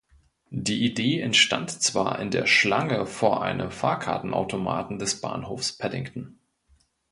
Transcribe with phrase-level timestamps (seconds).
[0.49, 6.39] Die Idee entstand zwar in der Schlange vor einem Fahrkartenautomaten des Bahnhofs Paddington.